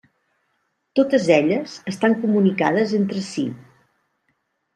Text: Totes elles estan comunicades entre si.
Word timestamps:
Totes 0.99 1.27
elles 1.35 1.75
estan 1.91 2.15
comunicades 2.25 2.97
entre 3.01 3.23
si. 3.29 3.45